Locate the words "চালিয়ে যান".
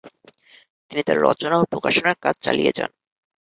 2.45-2.91